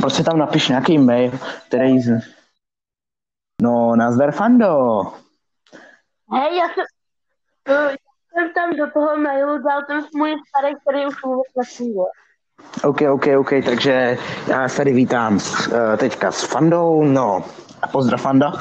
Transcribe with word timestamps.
prostě 0.00 0.22
tam 0.22 0.38
napiš 0.38 0.68
nějaký 0.68 0.98
mail, 0.98 1.32
který 1.66 2.00
z... 2.00 2.20
No, 3.62 3.96
nazdar 3.96 4.32
Fando. 4.32 5.02
Hej, 6.32 6.56
já 6.56 6.68
jsem, 6.68 6.84
uh, 7.68 7.94
jsem 8.32 8.52
tam 8.54 8.70
do 8.76 8.90
toho 8.90 9.16
mailu 9.16 9.58
dal 9.58 9.82
ten 9.86 10.04
můj 10.14 10.36
starý, 10.48 10.74
který 10.80 11.06
už 11.06 11.22
vůbec 11.24 11.46
nefunguje. 11.56 12.10
OK, 12.84 13.00
OK, 13.10 13.26
OK, 13.38 13.50
takže 13.64 14.18
já 14.46 14.68
se 14.68 14.76
tady 14.76 14.92
vítám 14.92 15.40
s, 15.40 15.66
uh, 15.66 15.96
teďka 15.96 16.32
s 16.32 16.42
Fandou, 16.42 17.04
no, 17.04 17.44
a 17.82 17.88
pozdrav 17.88 18.20
Fanda. 18.20 18.52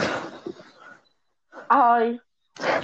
Ahoj. 1.70 2.20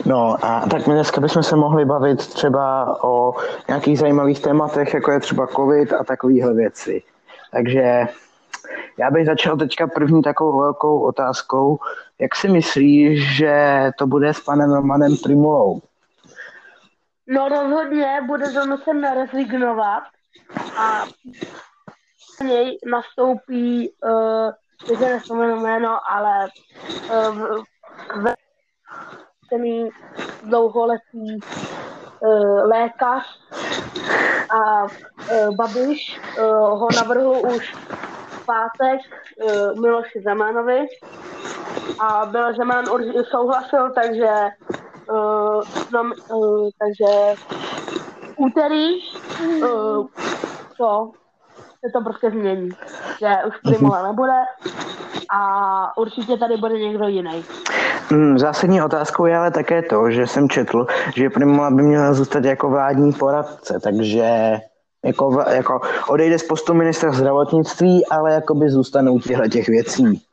No 0.06 0.46
a 0.46 0.66
tak 0.72 0.88
my 0.88 0.94
dneska 0.94 1.22
bychom 1.22 1.44
se 1.44 1.56
mohli 1.56 1.86
bavit 1.86 2.28
třeba 2.28 2.98
o 3.04 3.34
nějakých 3.68 4.00
zajímavých 4.00 4.42
tématech, 4.42 4.94
jako 4.94 5.12
je 5.12 5.20
třeba 5.20 5.48
covid 5.48 5.94
a 5.94 6.04
takovéhle 6.04 6.54
věci. 6.54 7.04
Takže 7.52 8.08
já 8.98 9.12
bych 9.12 9.26
začal 9.26 9.58
teďka 9.58 9.88
první 9.88 10.22
takovou 10.22 10.60
velkou 10.60 11.00
otázkou. 11.00 11.80
Jak 12.20 12.36
si 12.36 12.50
myslíš, 12.50 13.36
že 13.38 13.92
to 13.98 14.08
bude 14.08 14.34
s 14.34 14.40
panem 14.40 14.74
Romanem 14.74 15.18
Primulou? 15.24 15.82
No 17.28 17.50
rozhodně 17.50 18.22
bude 18.28 18.52
donucen 18.52 19.14
rezignovat 19.14 20.04
a 20.78 21.06
něj 22.44 22.78
nastoupí, 22.92 23.94
uh, 24.04 24.52
teď 24.88 25.26
se 25.26 25.34
jméno, 25.34 26.00
ale 26.12 26.48
uh, 27.10 27.64
v, 28.24 28.34
dlouholetý 30.44 31.40
uh, 32.20 32.70
lékař 32.70 33.40
a 34.50 34.84
uh, 34.84 35.56
Babiš 35.56 36.22
uh, 36.38 36.46
ho 36.80 36.88
navrhl 36.96 37.42
už 37.56 37.76
pátek 38.46 39.00
uh, 39.44 39.82
Miloši 39.82 40.22
Zemanovi 40.24 40.86
a 42.00 42.26
byl 42.26 42.56
Zeman 42.56 42.86
souhlasil, 43.32 43.92
takže 43.92 44.30
uh, 45.12 45.62
no, 45.92 46.12
uh, 46.34 46.70
takže 46.80 47.42
úterý 48.38 48.94
uh, 49.62 50.08
co 50.78 51.12
se 51.86 51.92
to 51.94 52.02
prostě 52.02 52.30
změní, 52.32 52.70
že 53.20 53.36
už 53.48 53.56
Primula 53.64 54.08
nebude 54.08 54.40
a 55.36 55.98
určitě 55.98 56.38
tady 56.38 56.58
bude 56.58 56.74
někdo 56.74 57.08
jiný. 57.08 57.46
Hmm, 58.10 58.40
zásadní 58.40 58.82
otázkou 58.82 59.26
je 59.26 59.38
ale 59.38 59.52
také 59.52 59.82
to, 59.82 60.12
že 60.12 60.28
jsem 60.28 60.50
četl, 60.50 60.86
že 61.16 61.30
Primula 61.30 61.72
by 61.72 61.84
měla 61.84 62.14
zůstat 62.14 62.46
jako 62.46 62.70
vládní 62.70 63.14
poradce, 63.14 63.80
takže 63.84 64.58
jako, 65.06 65.44
jako 65.50 65.82
odejde 66.08 66.40
z 66.40 66.44
postu 66.44 66.74
ministra 66.74 67.12
zdravotnictví, 67.12 68.06
ale 68.06 68.34
jako 68.34 68.56
by 68.56 68.70
zůstanou 68.70 69.20
těchto 69.20 69.48
těch 69.48 69.68
věcí. 69.68 70.24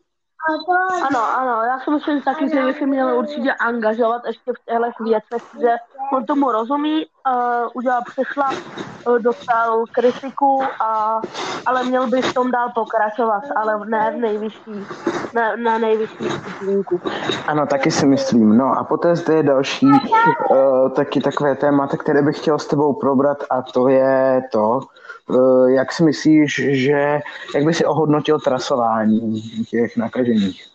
Ano, 1.11 1.39
ano, 1.39 1.62
já 1.62 1.81
si 1.85 1.91
myslím 1.91 2.23
taky, 2.23 2.49
že 2.49 2.62
by 2.62 2.75
se 2.75 2.87
měl 2.87 3.19
určitě 3.19 3.53
angažovat 3.53 4.23
ještě 4.27 4.53
v 4.53 4.65
těchto 4.65 5.05
věcech, 5.05 5.43
že 5.61 5.75
on 6.12 6.25
tomu 6.25 6.53
rozumí, 6.53 7.07
uh, 7.07 7.69
udělal 7.75 8.03
přešlap, 8.07 8.53
uh, 8.53 8.90
dostal 9.19 9.84
kritiku, 9.93 10.62
a, 10.81 11.20
ale 11.67 11.84
měl 11.84 12.06
by 12.06 12.23
v 12.23 12.34
tom 12.34 12.51
dál 12.51 12.69
pokračovat, 12.75 13.43
ale 13.56 13.87
ne 13.87 14.12
v 14.17 14.20
nejvyšší, 14.20 14.87
ne, 15.34 15.56
na 15.56 15.79
nejvyšší 15.79 16.31
stupínku. 16.31 17.01
Ano, 17.47 17.67
taky 17.67 17.91
si 17.91 18.06
myslím. 18.06 18.56
No 18.56 18.78
a 18.78 18.84
poté 18.84 19.17
zde 19.17 19.34
je 19.34 19.43
další 19.43 19.87
uh, 19.87 20.91
taky 20.91 21.21
takové 21.21 21.55
téma, 21.56 21.87
které 21.87 22.23
bych 22.23 22.39
chtěl 22.39 22.59
s 22.59 22.67
tebou 22.67 22.93
probrat 22.93 23.45
a 23.51 23.62
to 23.62 23.89
je 23.89 24.43
to, 24.53 24.81
uh, 25.28 25.71
jak 25.71 25.93
si 25.93 26.05
myslíš, 26.05 26.61
že, 26.65 27.21
jak 27.55 27.65
by 27.65 27.75
si 27.75 27.84
ohodnotil 27.84 28.41
trasování 28.41 29.43
těch 29.71 29.97
nakažených? 29.97 30.67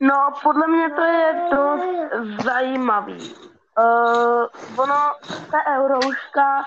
No, 0.00 0.14
podle 0.42 0.68
mě 0.68 0.88
to 0.90 1.02
je 1.04 1.34
dost 1.50 2.44
zajímavý. 2.44 3.49
Uh, 3.78 4.46
ono, 4.76 5.14
ta 5.50 5.58
eurouška 5.76 6.64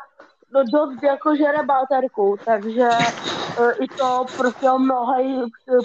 no, 0.54 0.64
dost 0.64 1.04
jako 1.04 1.36
žere 1.36 1.64
baterku, 1.64 2.36
takže 2.46 2.90
uh, 3.60 3.72
i 3.80 3.88
to 3.88 4.26
prostě 4.38 4.72
mnohé 4.78 5.24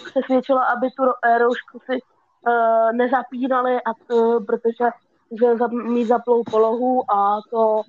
přesvědčilo, 0.05 0.61
aby 0.61 0.91
tu 0.91 1.03
euroušku 1.27 1.79
si 1.85 1.99
uh, 2.03 2.93
nezapínali, 2.93 3.77
a 3.77 3.91
to, 4.07 4.41
protože 4.41 4.85
že 5.33 5.67
mít 5.71 6.05
zaplou 6.05 6.43
polohu 6.51 7.11
a 7.11 7.41
to 7.51 7.83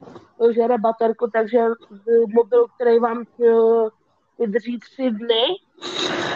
žere 0.54 0.78
baterku, 0.78 1.30
takže 1.34 1.60
mobil, 2.36 2.66
který 2.76 3.00
vám 3.00 3.24
vydrží 4.40 4.80
tři 4.80 5.12
dny, 5.12 5.44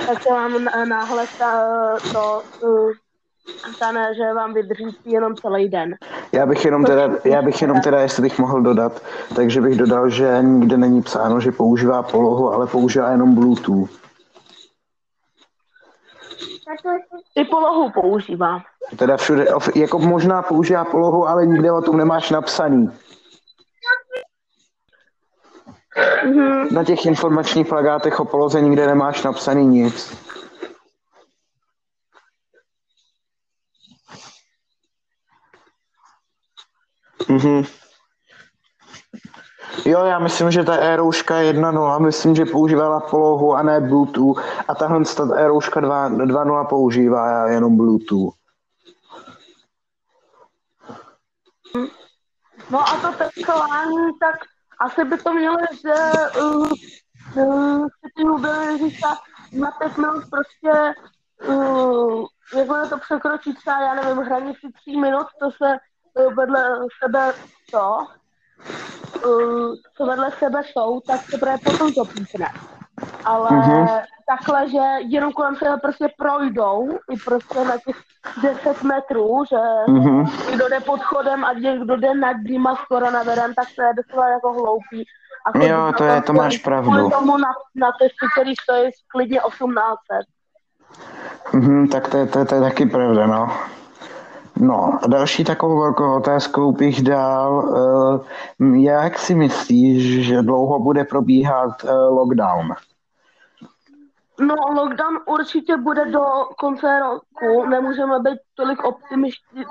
tak 0.07 0.23
se 0.23 0.29
vám 0.29 0.65
náhle 0.89 1.25
ta, 1.37 1.69
to 2.11 2.43
stane, 3.75 4.15
že 4.15 4.33
vám 4.33 4.53
vydrží 4.53 4.97
jenom 5.05 5.35
celý 5.35 5.69
den. 5.69 5.95
Já 6.31 6.45
bych 6.45 6.65
jenom 6.65 6.85
teda, 6.85 7.09
já 7.23 7.41
bych 7.41 7.61
jenom 7.61 7.81
teda, 7.81 8.01
jestli 8.01 8.21
bych 8.21 8.39
mohl 8.39 8.61
dodat, 8.61 9.01
takže 9.35 9.61
bych 9.61 9.77
dodal, 9.77 10.09
že 10.09 10.39
nikde 10.41 10.77
není 10.77 11.01
psáno, 11.01 11.39
že 11.39 11.51
používá 11.51 12.03
polohu, 12.03 12.53
ale 12.53 12.67
používá 12.67 13.11
jenom 13.11 13.35
Bluetooth. 13.35 13.89
I 17.35 17.45
polohu 17.45 17.91
používá. 17.91 18.61
Teda 18.97 19.17
všude, 19.17 19.47
jako 19.75 19.99
možná 19.99 20.41
používá 20.41 20.85
polohu, 20.85 21.27
ale 21.27 21.45
nikde 21.45 21.71
o 21.71 21.81
tom 21.81 21.97
nemáš 21.97 22.29
napsaný. 22.29 22.91
Mm-hmm. 26.23 26.71
Na 26.71 26.83
těch 26.83 27.05
informačních 27.05 27.67
plagátech 27.67 28.19
o 28.19 28.25
poloze 28.25 28.61
nikde 28.61 28.87
nemáš 28.87 29.23
napsaný 29.23 29.65
nic. 29.65 30.17
Mm-hmm. 37.27 37.65
Jo, 39.85 40.05
já 40.05 40.19
myslím, 40.19 40.51
že 40.51 40.63
ta 40.63 40.75
Aerouška 40.75 41.35
1.0, 41.35 41.99
myslím, 41.99 42.35
že 42.35 42.45
používala 42.45 42.99
polohu 42.99 43.53
a 43.55 43.63
ne 43.63 43.81
Bluetooth 43.81 44.43
a 44.67 44.75
tahle 44.75 45.05
ta 45.17 45.35
Aerouška 45.35 45.81
2.0 45.81 46.67
používá 46.67 47.47
jenom 47.49 47.77
Bluetooth. 47.77 48.33
No 52.69 52.79
a 52.79 52.97
to 53.01 53.17
testování, 53.17 54.07
tak 54.19 54.35
asi 54.79 55.03
by 55.03 55.17
to 55.17 55.33
mělo, 55.33 55.57
že 55.81 55.93
uh, 56.41 56.71
uh, 57.35 57.87
ty 58.17 58.23
mobily 58.23 58.77
říká 58.77 59.07
na 59.59 59.71
pět 59.71 59.97
minut 59.97 60.23
prostě 60.29 60.93
uh, 61.47 62.25
jakmile 62.55 62.89
to 62.89 62.97
překročí 62.97 63.53
třeba, 63.53 63.81
já 63.81 63.95
nevím, 63.95 64.17
hranici 64.17 64.67
tří 64.75 64.99
minut, 64.99 65.27
to 65.39 65.51
se 65.51 65.77
vedle 66.37 66.79
sebe 67.03 67.33
to, 67.71 67.97
uh, 69.25 69.75
co 69.97 70.05
vedle 70.05 70.31
sebe 70.31 70.61
jsou, 70.63 70.99
tak 70.99 71.21
se 71.21 71.37
právě 71.37 71.59
potom 71.63 71.93
to 71.93 72.05
písne. 72.05 72.47
Ale 73.25 73.49
mm-hmm. 73.49 74.01
takhle, 74.27 74.69
že 74.69 74.81
jenom 75.07 75.33
kolem 75.33 75.55
sebe 75.55 75.77
prostě 75.77 76.07
projdou 76.17 76.89
i 77.11 77.17
prostě 77.25 77.65
na 77.65 77.77
těch 77.77 77.95
10 78.41 78.83
metrů, 78.83 79.43
že 79.49 79.57
mm-hmm. 79.87 80.53
kdo 80.53 80.69
jde 80.69 80.79
pod 80.79 81.01
chodem 81.01 81.45
a 81.45 81.53
kdo 81.53 81.95
jde 81.95 82.15
nad 82.15 82.37
nima 82.43 82.75
s 82.75 82.79
koronavirem, 82.87 83.53
tak 83.53 83.67
to 83.75 83.81
je 83.81 83.93
doslova 83.93 84.27
jako 84.27 84.53
hloupý. 84.53 85.05
A 85.45 85.57
jo, 85.57 85.93
to, 85.97 86.03
je, 86.03 86.21
to 86.21 86.33
máš 86.33 86.57
pravdu. 86.57 87.09
tomu 87.09 87.37
na, 87.37 87.49
na 87.75 87.91
testy, 87.91 88.25
který 88.33 88.53
stojí 88.55 88.91
klidně 89.07 89.39
1800. 89.49 90.25
Mm-hmm, 91.53 91.89
tak 91.89 92.07
to 92.07 92.17
je, 92.17 92.27
to, 92.27 92.39
je, 92.39 92.45
to 92.45 92.55
je 92.55 92.61
taky 92.61 92.85
pravda, 92.85 93.27
no. 93.27 93.57
No 94.59 94.99
a 95.03 95.07
další 95.07 95.43
takovou 95.43 95.79
velkou 95.79 96.15
otázkou 96.15 96.71
bych 96.71 97.01
dal, 97.01 97.75
eh, 98.59 98.79
jak 98.79 99.19
si 99.19 99.35
myslíš, 99.35 100.27
že 100.27 100.41
dlouho 100.41 100.79
bude 100.79 101.03
probíhat 101.03 101.83
eh, 101.83 101.91
lockdown? 101.91 102.73
No, 104.39 104.55
lockdown 104.55 105.19
určitě 105.25 105.77
bude 105.77 106.05
do 106.05 106.21
konce 106.59 106.99
roku. 106.99 107.69
Nemůžeme 107.69 108.19
být 108.19 108.39
tolik 108.55 108.83
optimističtí, 108.83 109.65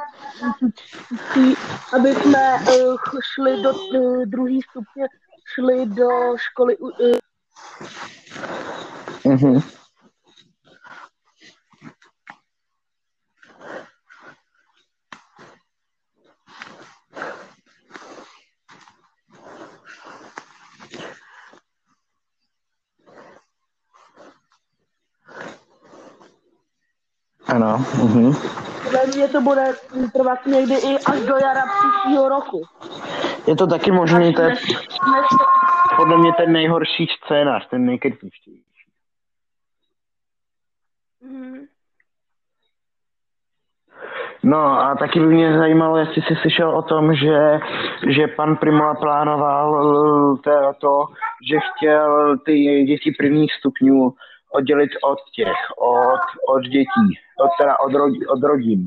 aby 1.95 2.15
jsme 2.15 2.55
uh, 2.55 2.97
šli 3.35 3.63
do 3.63 3.73
uh, 3.73 4.23
druhý 4.27 4.61
stupně, 4.71 5.07
šli 5.55 5.87
do 5.87 6.09
školy. 6.37 6.77
Uh, 9.25 9.63
Ano. 27.53 27.85
Mhm. 28.03 28.33
Podle 28.83 29.07
mě 29.07 29.29
to 29.29 29.41
bude 29.41 29.65
trvat 30.13 30.47
někdy 30.47 30.75
i 30.75 30.99
až 31.07 31.21
do 31.21 31.37
jara 31.37 31.63
příštího 31.67 32.29
roku. 32.29 32.63
Je 33.47 33.57
to 33.57 33.67
taky 33.67 33.91
možný, 33.91 34.35
to 34.35 34.43
je... 34.43 34.55
Podle 35.97 36.19
mě 36.19 36.33
ten 36.33 36.53
nejhorší 36.53 37.07
scénář, 37.25 37.69
ten 37.71 37.87
nejkritičtější. 37.87 38.65
Mm. 41.25 41.59
No 44.43 44.59
a 44.59 44.95
taky 44.95 45.21
by 45.21 45.27
mě 45.27 45.59
zajímalo, 45.59 45.97
jestli 45.97 46.23
jsi 46.23 46.37
slyšel 46.41 46.77
o 46.77 46.83
tom, 46.83 47.15
že, 47.15 47.61
že 48.09 48.27
pan 48.29 48.57
Primola 48.57 48.95
plánoval 48.95 50.37
to, 50.37 50.51
to, 50.81 51.05
že 51.51 51.57
chtěl 51.61 52.39
ty 52.39 52.85
děti 52.85 53.15
prvních 53.19 53.53
stupňů 53.53 54.13
oddělit 54.55 54.91
od 55.03 55.19
těch, 55.35 55.57
od, 55.79 56.21
od 56.49 56.63
dětí, 56.63 57.19
od, 57.41 57.51
teda 57.61 57.81
od, 57.81 57.93
rodi, 57.93 58.27
od 58.27 58.43
rodin. 58.43 58.85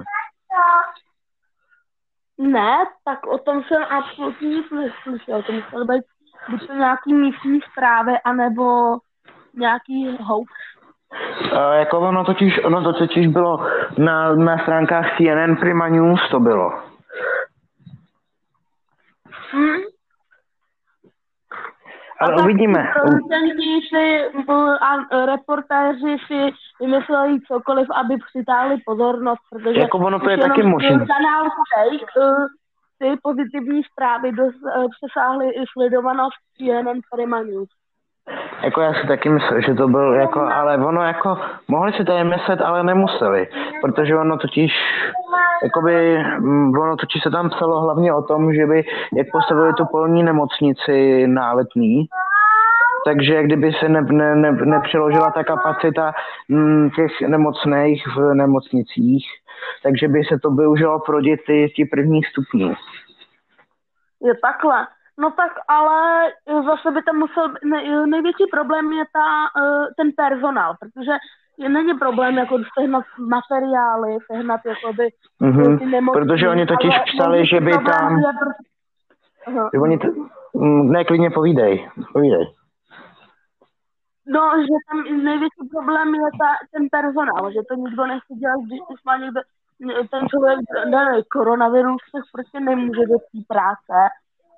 Ne, 2.38 2.85
tak 3.06 3.27
o 3.27 3.38
tom 3.38 3.63
jsem 3.63 3.83
absolutně 3.83 4.47
nic 4.47 4.65
neslyšel. 4.71 5.44
To 5.44 5.51
musel 5.51 5.85
být 5.85 6.03
buď 6.50 6.67
to 6.67 6.73
nějaký 6.73 7.13
místní 7.13 7.59
zprávy, 7.71 8.13
anebo 8.25 8.97
nějaký 9.53 10.17
hoax. 10.21 10.51
Uh, 11.51 11.73
jako 11.73 12.00
ono 12.00 12.25
totiž, 12.25 12.63
ono 12.63 12.83
to 12.83 12.94
totiž 12.94 13.27
bylo 13.27 13.67
na, 13.97 14.35
na 14.35 14.57
stránkách 14.57 15.17
CNN 15.17 15.56
Prima 15.56 15.88
News 15.88 16.29
to 16.31 16.39
bylo. 16.39 16.69
Hmm. 19.51 19.94
Ale 22.19 22.44
uvidíme. 22.44 22.88
si 23.89 24.21
a 24.81 25.25
reportéři 25.25 26.17
si 26.27 26.53
vymysleli 26.81 27.39
cokoliv, 27.47 27.88
aby 27.95 28.17
přitáhli 28.29 28.77
pozornost, 28.85 29.41
protože 29.50 29.79
jako 29.79 29.97
ono 29.97 30.19
to 30.19 30.29
je 30.29 30.38
taky 30.38 30.63
možné. 30.63 30.89
kanál 30.89 31.44
uh, 31.44 32.45
ty 33.00 33.19
pozitivní 33.23 33.81
zprávy 33.83 34.31
dos, 34.31 34.53
uh, 34.56 34.85
přesáhly 34.95 35.50
i 35.50 35.63
sledovanost 35.73 36.38
CNN 36.57 37.00
Prima 37.15 37.41
News. 37.41 37.69
Jako 38.63 38.81
já 38.81 38.94
si 38.94 39.07
taky 39.07 39.29
myslel, 39.29 39.62
že 39.62 39.73
to 39.73 39.88
byl 39.88 40.13
jako, 40.13 40.39
ale 40.41 40.77
ono 40.77 41.01
jako, 41.01 41.38
mohli 41.67 41.94
si 41.94 42.06
tady 42.06 42.23
myslet, 42.23 42.62
ale 42.62 42.83
nemuseli, 42.83 43.47
protože 43.81 44.15
ono 44.15 44.38
totiž, 44.38 44.73
jakoby, 45.63 46.18
mm, 46.40 46.78
ono 46.78 46.96
totiž 46.96 47.24
se 47.24 47.31
tam 47.31 47.50
psalo 47.50 47.81
hlavně 47.81 48.13
o 48.13 48.22
tom, 48.22 48.54
že 48.54 48.66
by, 48.66 48.84
jak 49.13 49.28
postavili 49.31 49.74
tu 49.74 49.86
polní 49.92 50.24
nemocnici 50.24 51.28
na 51.28 51.54
letní, 51.54 52.06
takže 53.06 53.44
kdyby 53.44 53.74
se 53.74 53.90
ne, 53.90 54.02
ne, 54.02 54.36
ne, 54.36 54.52
nepřeložila 54.52 55.31
ta 55.31 55.44
kapacita 55.44 56.13
m, 56.50 56.57
mm, 56.57 56.90
těch 56.90 57.22
nemocných 57.22 58.07
v 58.07 58.34
nemocnicích, 58.34 59.25
takže 59.84 60.07
by 60.07 60.24
se 60.24 60.40
to 60.40 60.52
využilo 60.52 61.00
pro 61.00 61.22
děti 61.22 61.69
ti 61.75 61.86
prvních 61.86 62.28
stupňů. 62.28 62.74
Je 64.22 64.34
takhle. 64.42 64.88
No 65.18 65.31
tak 65.31 65.51
ale 65.68 66.31
zase 66.66 66.92
by 66.92 67.04
tam 67.04 67.16
musel, 67.16 67.54
ne, 67.63 68.08
největší 68.08 68.44
problém 68.51 68.92
je 68.92 69.04
ta, 69.13 69.28
eh, 69.62 69.86
ten 69.98 70.12
personál, 70.18 70.75
protože 70.80 71.12
není 71.57 71.94
problém 71.94 72.38
jako 72.38 72.57
sehnat 72.80 73.04
materiály, 73.19 74.18
sehnat 74.31 74.62
jakoby 74.66 75.10
mm-hmm. 75.42 75.80
ty 75.80 75.86
nemocní, 75.86 76.22
Protože 76.22 76.50
oni 76.50 76.66
totiž 76.66 76.94
psali, 77.06 77.46
že 77.46 77.60
by 77.60 77.72
tam... 77.72 78.18
Je, 78.18 78.25
že 79.74 79.80
oni 79.80 79.98
t... 79.98 80.07
Ne, 80.94 81.06
klidně 81.06 81.30
povídej, 81.30 81.90
povídej. 82.13 82.46
No, 84.28 84.42
že 84.62 84.75
tam 84.88 85.24
největší 85.24 85.69
problém 85.72 86.16
je 86.16 86.30
ta, 86.40 86.50
ten 86.74 86.88
personál, 86.92 87.52
že 87.52 87.60
to 87.69 87.75
nikdo 87.75 88.06
nechce 88.06 88.34
dělat, 88.34 88.60
když 88.66 88.80
už 88.90 89.04
má 89.06 89.18
někde 89.18 89.42
ten 90.12 90.28
člověk 90.30 90.60
daný 90.92 91.24
koronavirus, 91.31 92.01
tak 92.13 92.24
prostě 92.31 92.60
nemůže 92.60 93.01
do 93.12 93.18
té 93.18 93.40
práce 93.48 93.98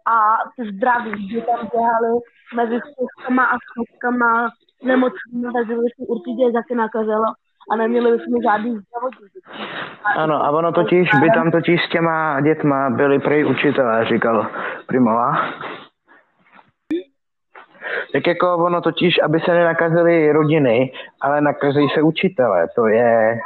a 0.05 0.17
ty 0.55 0.71
zdraví, 0.71 1.29
že 1.29 1.41
tam 1.41 1.69
běhali 1.71 2.09
mezi 2.55 2.79
schůzkama 2.79 3.45
a 3.45 3.57
schůzkama 3.67 4.49
nemocnými, 4.83 5.47
takže 5.53 5.73
by 5.75 5.87
se 5.95 6.03
určitě 6.07 6.51
taky 6.53 6.75
nakazilo 6.75 7.25
a 7.71 7.75
neměli 7.75 8.11
bychom 8.11 8.41
žádný 8.43 8.69
zdravotní. 8.69 9.27
Ano, 10.15 10.45
a 10.45 10.49
ono 10.49 10.71
totiž, 10.71 11.09
by 11.21 11.29
tam 11.35 11.51
totiž 11.51 11.85
s 11.85 11.89
těma 11.89 12.41
dětma 12.41 12.89
byli 12.89 13.19
prej 13.19 13.45
učitelé, 13.45 14.05
říkal 14.05 14.47
Primola. 14.87 15.53
Tak 18.13 18.27
jako 18.27 18.57
ono 18.57 18.81
totiž, 18.81 19.19
aby 19.23 19.39
se 19.39 19.53
nenakazily 19.53 20.31
rodiny, 20.31 20.91
ale 21.21 21.41
nakazí 21.41 21.87
se 21.93 22.01
učitelé, 22.01 22.67
to 22.75 22.87
je, 22.87 23.39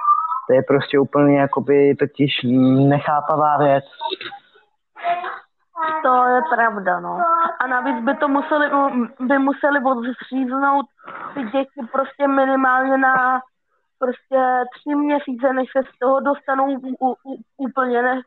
to 0.48 0.54
je 0.54 0.62
prostě 0.68 1.00
úplně 1.00 1.40
jakoby 1.40 1.96
totiž 1.96 2.32
nechápavá 2.90 3.58
věc. 3.58 3.84
To 6.04 6.28
je 6.28 6.42
pravda, 6.56 7.00
no. 7.00 7.20
A 7.60 7.68
navíc 7.68 8.06
by 8.06 8.16
to 8.16 8.28
museli, 8.28 8.70
by 9.20 9.40
museli 9.40 9.80
odříznout 9.86 10.86
ty 11.34 11.44
děti 11.44 11.82
prostě 11.92 12.28
minimálně 12.28 12.98
na 12.98 13.42
prostě 14.00 14.40
tři 14.76 14.96
měsíce, 14.96 15.54
než 15.54 15.70
se 15.78 15.84
z 15.84 16.00
toho 16.00 16.20
dostanou 16.20 16.66
u, 16.66 17.08
u, 17.10 17.16
úplně, 17.58 18.02
ne, 18.02 18.22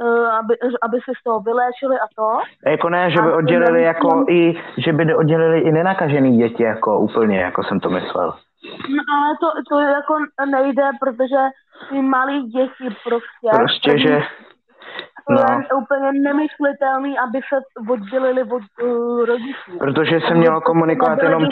e, 0.00 0.30
aby, 0.30 0.54
aby 0.82 0.98
se 1.04 1.12
z 1.20 1.22
toho 1.24 1.40
vyléčili 1.40 1.96
a 1.98 2.06
to. 2.16 2.28
Jako 2.70 2.88
ne, 2.88 3.10
že 3.10 3.22
by 3.22 3.32
oddělili 3.32 3.82
jako 3.82 4.24
i, 4.28 4.62
že 4.78 4.92
by 4.92 5.14
oddělili 5.14 5.60
i 5.60 5.72
nenakažený 5.72 6.38
děti, 6.38 6.62
jako 6.62 6.98
úplně, 6.98 7.40
jako 7.40 7.64
jsem 7.64 7.80
to 7.80 7.90
myslel. 7.90 8.34
No 8.96 9.02
ale 9.16 9.36
to, 9.40 9.48
to 9.68 9.80
jako 9.80 10.14
nejde, 10.50 10.82
protože 11.00 11.40
ty 11.88 12.02
malí 12.02 12.42
děti 12.42 12.96
prostě. 13.04 13.48
Prostě, 13.56 13.98
že 13.98 14.22
no. 15.30 15.36
je 15.38 15.72
úplně 15.82 16.12
nemyslitelný, 16.12 17.18
aby 17.18 17.40
se 17.48 17.56
oddělili 17.92 18.42
od 18.42 18.62
uh, 18.82 19.24
rodičů. 19.24 19.78
Protože 19.78 20.20
se 20.28 20.34
mělo 20.34 20.60
komunikovat 20.60 21.22
jenom... 21.22 21.42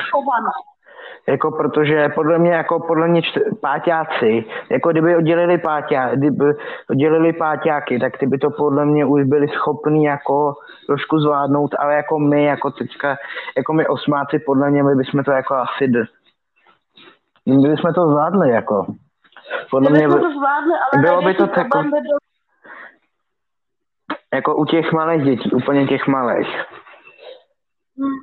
Jako 1.28 1.50
protože 1.50 2.08
podle 2.08 2.38
mě, 2.38 2.50
jako 2.50 2.80
podle 2.80 3.08
mě 3.08 3.22
čty, 3.22 3.40
páťáci, 3.60 4.44
jako 4.70 4.90
kdyby 4.90 5.16
oddělili 5.16 5.58
páťá, 5.58 6.14
kdyby 6.14 6.44
oddělili 6.90 7.32
páťáky, 7.32 7.98
tak 7.98 8.18
ty 8.18 8.26
by 8.26 8.38
to 8.38 8.50
podle 8.50 8.84
mě 8.84 9.04
už 9.04 9.24
byli 9.24 9.48
schopni 9.48 10.06
jako 10.06 10.54
trošku 10.86 11.18
zvládnout, 11.18 11.74
ale 11.78 11.94
jako 11.94 12.18
my, 12.18 12.44
jako 12.44 12.70
teďka, 12.70 13.16
jako 13.56 13.72
my 13.72 13.86
osmáci, 13.86 14.38
podle 14.38 14.70
mě 14.70 14.82
my 14.82 14.94
bychom 14.94 15.24
to 15.24 15.30
jako 15.30 15.54
asi, 15.54 15.92
my 17.46 17.68
bychom 17.68 17.94
to 17.94 18.08
zvládli, 18.08 18.50
jako. 18.50 18.86
Podle 19.70 19.90
mě 19.90 20.08
by, 20.08 20.14
to 20.14 20.30
zvládli, 20.30 20.72
ale 20.92 21.02
bylo 21.02 21.22
by 21.22 21.34
to 21.34 21.48
jako, 21.56 21.82
jako 24.34 24.56
u 24.56 24.64
těch 24.64 24.92
malých 24.92 25.24
dětí, 25.24 25.50
úplně 25.52 25.86
těch 25.86 26.06
malých. 26.06 26.48
Hmm. 27.98 28.18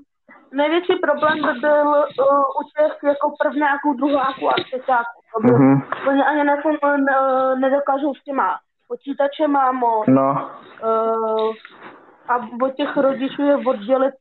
Největší 0.53 0.95
problém 0.95 1.41
by 1.41 1.59
byl 1.59 1.87
uh, 1.87 2.43
u 2.59 2.61
těch 2.77 2.97
jako 3.03 3.33
prvňáků, 3.43 3.93
druháků 3.93 4.49
a 4.49 4.53
třetíáků. 4.65 5.21
Mm-hmm. 5.43 5.81
Oni 6.07 6.23
ani 6.23 6.43
ne, 6.43 6.55
ne, 6.97 7.15
nedokážou 7.55 8.13
s 8.13 8.23
těma 8.23 8.59
počítačema 8.87 9.71
moc. 9.71 10.07
No. 10.07 10.49
Uh, 10.83 11.53
a 12.27 12.35
od 12.61 12.75
těch 12.75 12.97
rodičů 12.97 13.41
je 13.41 13.55
oddělit 13.55 14.13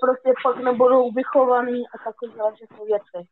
prostě 0.00 0.32
pak 0.42 0.56
nebudou 0.64 1.12
vychovaný 1.12 1.82
a 1.94 1.98
takové 2.04 2.52
všechny 2.54 2.86
věci. 2.86 3.28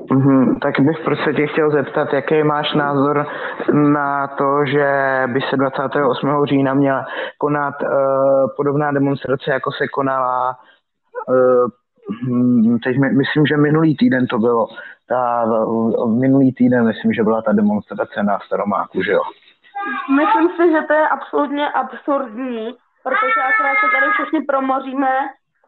Mm-hmm, 0.00 0.58
tak 0.58 0.80
bych 0.80 0.98
prostě 1.04 1.32
tě 1.32 1.46
chtěl 1.46 1.70
zeptat, 1.70 2.12
jaký 2.12 2.42
máš 2.42 2.74
názor 2.74 3.26
na 3.72 4.26
to, 4.26 4.64
že 4.66 4.88
by 5.26 5.40
se 5.40 5.56
28. 5.56 6.44
října 6.44 6.74
měla 6.74 7.06
konat 7.38 7.74
uh, 7.82 7.88
podobná 8.56 8.92
demonstrace, 8.92 9.50
jako 9.50 9.72
se 9.72 9.88
konala 9.88 10.56
uh, 11.28 11.68
teď 12.84 12.98
my, 12.98 13.12
myslím, 13.12 13.46
že 13.46 13.56
minulý 13.56 13.96
týden 13.96 14.26
to 14.26 14.38
bylo. 14.38 14.66
Ta, 15.08 15.44
uh, 15.44 16.20
minulý 16.20 16.52
týden 16.52 16.86
myslím, 16.86 17.12
že 17.12 17.22
byla 17.22 17.42
ta 17.42 17.52
demonstrace 17.52 18.22
na 18.22 18.38
Staromáku, 18.46 19.02
že 19.02 19.12
jo? 19.12 19.20
Myslím 20.16 20.48
si, 20.48 20.72
že 20.72 20.82
to 20.86 20.92
je 20.92 21.08
absolutně 21.08 21.68
absurdní, 21.68 22.74
protože 23.02 23.40
akorát 23.42 23.76
se 23.80 23.86
tady 23.94 24.12
všichni 24.12 24.40
promoříme 24.40 25.18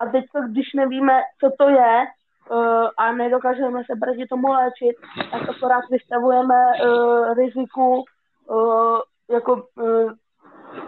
a 0.01 0.07
teď, 0.07 0.25
když 0.49 0.73
nevíme, 0.73 1.21
co 1.41 1.51
to 1.59 1.69
je, 1.69 2.05
uh, 2.51 2.89
a 2.97 3.13
nedokážeme 3.13 3.83
se 3.85 3.97
proti 4.01 4.27
tomu 4.27 4.53
léčit, 4.53 4.97
tak 5.31 5.49
akorát 5.49 5.85
vystavujeme 5.91 6.55
uh, 6.55 7.35
riziku, 7.35 8.05
uh, 8.47 8.99
jako, 9.31 9.63
uh, 9.75 10.13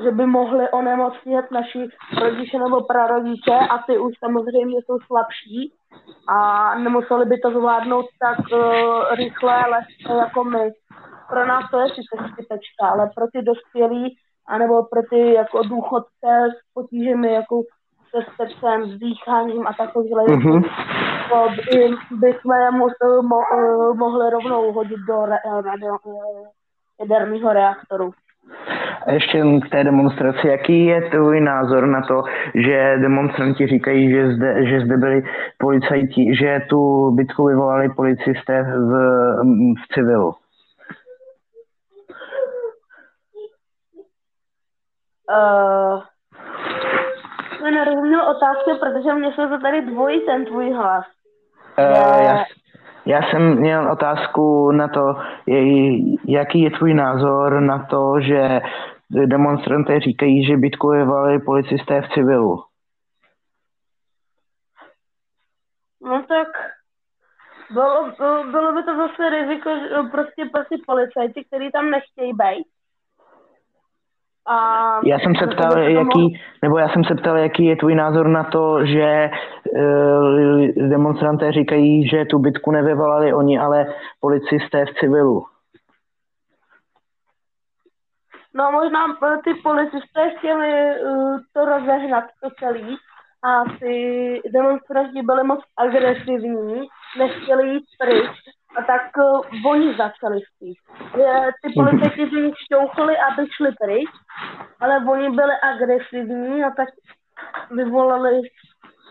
že 0.03 0.11
by 0.11 0.27
mohli 0.27 0.71
onemocnit 0.71 1.51
naši 1.51 1.89
rodiče 2.23 2.59
nebo 2.59 2.81
prarodiče 2.81 3.59
a 3.71 3.79
ty 3.79 3.99
už 3.99 4.15
samozřejmě 4.19 4.79
jsou 4.79 4.99
slabší 5.07 5.73
a 6.29 6.75
nemuseli 6.79 7.25
by 7.25 7.39
to 7.39 7.51
zvládnout 7.51 8.07
tak 8.21 8.39
uh, 8.53 9.15
rychle, 9.15 9.65
lehce 9.71 10.19
jako 10.19 10.45
my. 10.45 10.73
Pro 11.29 11.47
nás 11.47 11.71
to 11.71 11.81
je 11.81 11.89
sice 11.89 12.29
škytečka, 12.29 12.89
ale 12.91 13.11
pro 13.15 13.27
ty 13.33 13.43
dospělí 13.43 14.17
anebo 14.49 14.83
pro 14.83 15.03
ty 15.11 15.33
jako 15.33 15.63
důchodce 15.63 16.31
s 16.51 16.75
potížemi 16.75 17.33
jako 17.33 17.63
se 18.11 18.19
srdcem, 18.37 18.91
s 18.91 18.99
dýcháním 18.99 19.67
a 19.67 19.73
takovýhle 19.73 20.25
mm-hmm. 20.25 20.63
by, 21.73 21.95
bychom 22.11 22.53
museli, 22.73 23.23
mo, 23.23 23.41
mohli 23.95 24.31
rovnou 24.31 24.73
hodit 24.73 24.99
do 25.09 25.27
re, 25.27 25.37
radio, 25.65 25.97
jaderného 27.01 27.53
reaktoru. 27.53 28.11
A 29.07 29.13
ještě 29.13 29.43
k 29.67 29.71
té 29.71 29.85
demonstraci, 29.85 30.49
jaký 30.49 30.87
je 30.87 31.11
tvůj 31.11 31.41
názor 31.41 31.87
na 31.87 32.03
to, 32.03 32.23
že 32.55 32.97
demonstranti 33.01 33.67
říkají, 33.67 34.11
že 34.11 34.35
zde, 34.35 34.67
že 34.67 34.81
zde 34.81 34.97
byli 34.97 35.23
policajti, 35.59 36.37
že 36.37 36.61
tu 36.69 37.11
bitku 37.11 37.47
vyvolali 37.47 37.89
policisté 37.89 38.63
v, 38.63 38.93
v 39.75 39.95
civilu? 39.95 40.35
Uh, 45.29 46.03
jsem 47.59 47.75
nerozuměl 47.75 48.29
otázky, 48.29 48.71
protože 48.81 49.15
mě 49.15 49.33
se 49.33 49.49
to 49.49 49.59
tady 49.59 49.83
dvojí 49.83 50.27
ten 50.27 50.45
tvůj 50.45 50.73
hlas. 50.73 51.05
Uh, 51.79 52.25
já, 52.25 52.45
já 53.07 53.23
jsem 53.23 53.61
měl 53.61 53.93
otázku 53.93 54.71
na 54.71 54.89
to, 54.89 55.15
jaký 56.29 56.63
je 56.63 56.71
tvůj 56.71 56.95
názor 56.95 57.61
na 57.61 57.87
to, 57.91 58.21
že 58.21 58.61
demonstranté 59.11 60.01
říkají, 60.01 60.47
že 60.47 60.57
bitku 60.57 60.89
vyvolali 60.89 61.39
policisté 61.39 62.03
v 62.03 62.09
civilu. 62.09 62.63
No 66.03 66.23
tak 66.23 66.49
bylo, 67.71 68.13
bylo, 68.19 68.45
bylo 68.45 68.73
by 68.73 68.83
to 68.83 68.97
zase 68.97 69.31
riziko, 69.31 69.71
že 69.71 69.89
prostě 70.11 70.45
prostě 70.53 70.77
policajti, 70.87 71.45
kteří 71.45 71.71
tam 71.71 71.91
nechtějí 71.91 72.33
být, 72.33 72.67
a 74.47 75.01
já 75.05 75.19
jsem 75.19 75.35
se 75.35 75.47
ptal, 75.47 75.79
jaký, 75.79 76.41
nebo 76.63 76.79
já 76.79 76.89
jsem 76.89 77.05
se 77.05 77.15
ptal, 77.15 77.37
jaký 77.37 77.65
je 77.65 77.77
tvůj 77.77 77.95
názor 77.95 78.29
na 78.29 78.45
to, 78.45 78.87
že 78.87 79.31
uh, 79.71 80.89
demonstranté 80.89 81.53
říkají, 81.53 82.09
že 82.09 82.25
tu 82.25 82.39
bitku 82.39 82.71
nevyvolali 82.71 83.35
oni, 83.35 83.59
ale 83.59 83.87
policisté 84.21 84.85
v 84.87 84.95
civilu. 85.01 85.45
No 88.55 88.73
možná 88.73 89.01
ty 89.45 89.55
policisté 89.55 90.31
chtěli 90.39 91.01
uh, 91.03 91.39
to 91.53 91.65
rozehnat 91.65 92.25
to 92.43 92.49
celý 92.59 92.97
a 93.45 93.65
ty 93.81 94.41
demonstranti 94.53 95.23
byli 95.23 95.45
moc 95.45 95.61
agresivní, 95.77 96.83
nechtěli 97.19 97.69
jít 97.69 97.85
pryč 97.99 98.56
tak 98.83 99.03
uh, 99.17 99.71
oni 99.73 99.95
začali 99.97 100.41
spíš. 100.41 100.77
Ty 101.63 101.69
policajti 101.75 102.27
z 102.29 102.33
nich 102.33 102.55
šťouchli, 102.65 103.15
aby 103.17 103.43
šli 103.57 103.71
pryč, 103.81 104.11
ale 104.81 104.95
oni 105.09 105.31
byli 105.31 105.55
agresivní 105.63 106.65
a 106.65 106.71
tak 106.71 106.89
vyvolali 107.71 108.41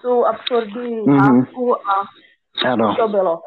tu 0.02 0.26
absurdní 0.26 1.02
mm-hmm. 1.08 1.76
a 1.90 1.96
ano. 2.72 2.96
to 2.96 3.08
bylo. 3.08 3.42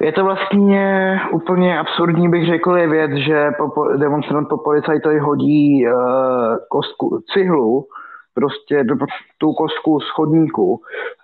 Je 0.00 0.12
to 0.12 0.24
vlastně 0.24 1.20
úplně 1.32 1.78
absurdní, 1.78 2.28
bych 2.28 2.46
řekl, 2.46 2.76
je 2.76 2.88
věc, 2.88 3.10
že 3.12 3.50
po, 3.74 3.88
demonstrant 3.96 4.48
po 4.48 4.58
policajtovi 4.58 5.18
hodí 5.18 5.86
uh, 5.86 5.92
kostku, 6.70 7.20
cihlu 7.32 7.86
prostě 8.34 8.84
do, 8.84 8.94
tu 9.38 9.52
kostku 9.52 10.00
z 10.00 10.10
chodníku 10.10 10.80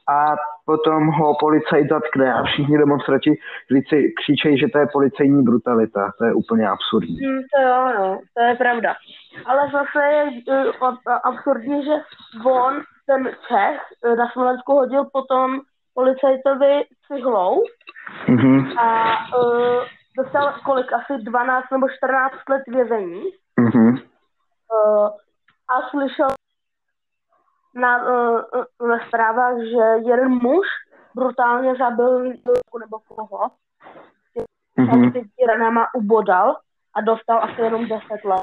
a 0.09 0.37
potom 0.65 1.07
ho 1.07 1.35
policajt 1.41 1.89
zatkne 1.89 2.35
a 2.35 2.43
všichni 2.43 2.79
demonstranti 2.79 3.39
křičejí, 4.19 4.59
že 4.59 4.69
to 4.69 4.79
je 4.79 4.87
policejní 4.93 5.43
brutalita. 5.43 6.13
To 6.19 6.25
je 6.25 6.33
úplně 6.35 6.69
absurdní. 6.69 7.17
Hmm, 7.17 7.43
to 7.53 7.63
jo, 7.63 7.93
no, 7.99 8.21
to 8.35 8.43
je 8.43 8.55
pravda. 8.55 8.95
Ale 9.47 9.71
zase 9.73 10.05
je 10.15 10.25
uh, 10.25 10.95
absurdní, 11.25 11.85
že 11.85 11.95
on, 12.45 12.75
ten 13.07 13.25
Čech, 13.49 13.81
uh, 14.05 14.17
na 14.17 14.29
Slovensku 14.33 14.73
hodil 14.73 15.05
potom 15.13 15.61
policajtovi 15.95 16.85
cihlou 17.07 17.63
mm-hmm. 18.29 18.79
a 18.79 18.89
uh, 19.39 19.83
dostal 20.17 20.55
kolik, 20.65 20.93
asi 20.93 21.13
12 21.23 21.65
nebo 21.73 21.87
14 21.89 22.35
let 22.51 22.63
vězení. 22.69 23.23
Mm-hmm. 23.61 23.91
Uh, 24.69 25.09
a 25.69 25.89
slyšel 25.91 26.29
na, 27.75 27.99
na 28.89 28.99
zprávách, 29.09 29.57
že 29.59 30.09
jeden 30.11 30.29
muž 30.29 30.67
brutálně 31.15 31.75
zabil 31.75 32.25
nebo 32.81 32.99
koho, 33.09 33.51
mm-hmm. 34.79 35.29
ranama 35.49 35.87
ubodal 35.95 36.57
a 36.95 37.01
dostal 37.01 37.39
asi 37.43 37.61
jenom 37.61 37.89
10 37.89 38.01
let. 38.25 38.43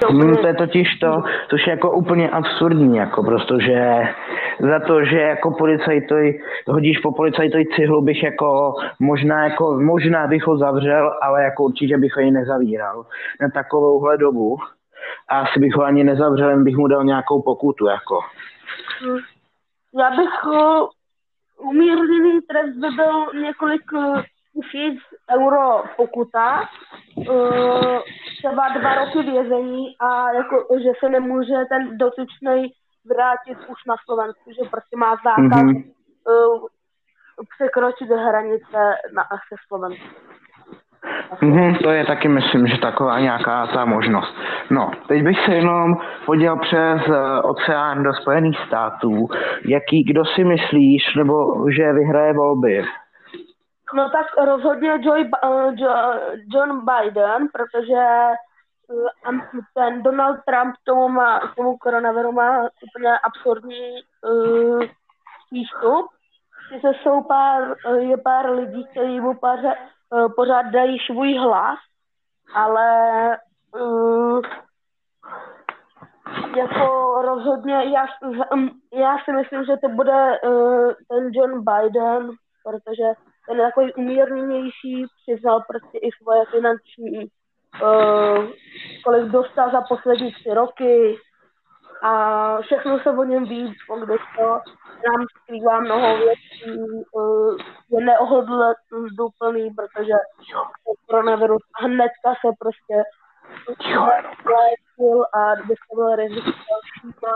To, 0.00 0.06
hmm, 0.06 0.36
to 0.36 0.46
je 0.46 0.54
totiž 0.54 0.98
to, 0.98 1.22
což 1.50 1.66
je 1.66 1.70
jako 1.70 1.90
úplně 1.90 2.30
absurdní, 2.30 2.96
jako 2.96 3.22
protože 3.22 4.02
za 4.60 4.80
to, 4.86 5.04
že 5.04 5.20
jako 5.20 5.50
policajtoj, 5.50 6.40
hodíš 6.68 6.98
po 6.98 7.12
policajtoj 7.12 7.64
cihlu, 7.76 8.02
bych 8.02 8.22
jako 8.22 8.74
možná, 9.00 9.44
jako 9.44 9.80
možná 9.80 10.26
bych 10.26 10.46
ho 10.46 10.58
zavřel, 10.58 11.12
ale 11.22 11.42
jako 11.42 11.64
určitě 11.64 11.98
bych 11.98 12.16
ho 12.16 12.22
i 12.22 12.30
nezavíral 12.30 13.06
na 13.40 13.48
takovouhle 13.48 14.18
dobu 14.18 14.56
asi 15.40 15.60
bych 15.60 15.74
ho 15.74 15.82
ani 15.82 16.04
nezavřel, 16.04 16.50
jen 16.50 16.64
bych 16.64 16.76
mu 16.76 16.88
dal 16.88 17.04
nějakou 17.04 17.42
pokutu, 17.42 17.86
jako. 17.86 18.20
Hmm. 19.00 19.18
Já 19.98 20.10
bych 20.10 20.44
uh, 20.46 20.88
umírněný 21.68 22.40
trest 22.40 22.74
by 22.74 22.88
byl 22.96 23.32
několik 23.42 23.92
uh, 23.92 24.22
tisíc 24.52 25.00
euro 25.36 25.82
pokuta, 25.96 26.68
uh, 27.16 27.98
třeba 28.38 28.68
dva 28.68 28.94
roky 28.94 29.22
vězení 29.22 29.96
a 29.98 30.32
jako, 30.32 30.66
že 30.82 30.90
se 31.00 31.08
nemůže 31.08 31.54
ten 31.68 31.98
dotyčný 31.98 32.72
vrátit 33.04 33.58
už 33.58 33.84
na 33.88 33.94
Slovensku, 34.04 34.50
že 34.52 34.70
prostě 34.70 34.96
má 34.96 35.16
zákaz 35.24 35.62
mm-hmm. 35.62 35.92
překročit 37.56 38.08
hranice 38.08 38.78
na 39.12 39.22
se 39.22 39.56
Slovensku. 39.68 40.33
Mm-hmm, 41.42 41.82
to 41.82 41.90
je 41.90 42.04
taky, 42.04 42.28
myslím, 42.28 42.66
že 42.66 42.78
taková 42.78 43.20
nějaká 43.20 43.66
ta 43.66 43.84
možnost. 43.84 44.36
No, 44.70 44.90
teď 45.08 45.22
bych 45.22 45.44
se 45.44 45.54
jenom 45.54 45.96
podíval 46.26 46.58
přes 46.58 47.08
uh, 47.08 47.14
oceán 47.50 48.02
do 48.02 48.14
Spojených 48.14 48.58
států. 48.66 49.28
Jaký, 49.64 50.04
kdo 50.04 50.24
si 50.24 50.44
myslíš, 50.44 51.14
nebo 51.14 51.64
že 51.70 51.92
vyhraje 51.92 52.32
volby? 52.32 52.84
No 53.94 54.10
tak 54.10 54.26
rozhodně 54.44 54.90
Joy, 55.00 55.30
uh, 55.44 55.74
jo, 55.74 55.94
John 56.54 56.80
Biden, 56.84 57.48
protože 57.52 58.04
uh, 59.28 59.40
ten 59.74 60.02
Donald 60.02 60.36
Trump 60.46 60.74
tomu, 60.84 61.08
má, 61.08 61.40
tomu 61.56 61.76
koronaviru 61.76 62.32
má 62.32 62.62
úplně 62.62 63.18
absurdní 63.18 63.92
uh, 64.22 64.80
přístup. 65.46 66.06
Sice 66.74 66.92
jsou 67.02 67.22
pár, 67.22 67.62
je 67.98 68.16
pár 68.16 68.50
lidí, 68.50 68.86
kteří 68.90 69.20
mu 69.20 69.34
pár, 69.34 69.58
pořád 70.36 70.62
dají 70.62 70.98
svůj 70.98 71.38
hlas, 71.38 71.78
ale 72.54 72.88
uh, 73.80 74.40
jako 76.56 77.14
rozhodně 77.22 77.74
já, 77.74 78.06
já 78.92 79.16
si 79.24 79.32
myslím, 79.32 79.64
že 79.64 79.76
to 79.76 79.88
bude 79.88 80.40
uh, 80.40 80.92
ten 81.08 81.30
John 81.32 81.64
Biden, 81.64 82.30
protože 82.64 83.04
ten 83.48 83.56
je 83.58 83.66
takový 83.66 83.94
umírněnější, 83.94 85.06
přiznal 85.22 85.62
prostě 85.68 85.98
i 85.98 86.10
svoje 86.22 86.44
finanční, 86.44 87.28
uh, 87.82 88.46
kolik 89.04 89.24
dostal 89.24 89.70
za 89.70 89.80
poslední 89.80 90.32
tři 90.32 90.54
roky 90.54 91.16
a 92.02 92.58
všechno 92.60 92.98
se 92.98 93.10
o 93.10 93.24
něm 93.24 93.44
ví, 93.44 93.74
když 94.04 94.20
to 94.38 94.60
nám 95.08 95.26
skrývá 95.42 95.80
mnoho 95.80 96.16
věcí, 96.16 96.80
uh, 97.12 97.56
je 97.90 98.04
neohodlný, 98.04 99.70
protože 99.76 100.12
koronavirus 101.06 101.62
hnedka 101.82 102.34
se 102.40 102.52
prostě 102.58 103.02
léčil 104.44 105.24
a 105.34 105.54
dostal 105.54 106.16
riziko 106.16 106.50
dalšíma 106.50 107.34